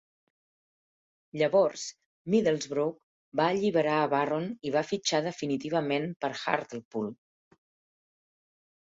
[1.41, 1.83] Llavors,
[2.35, 2.97] Middlesbrough
[3.41, 7.17] va alliberar a Barron i va fitxar definitivament per Hartlepool.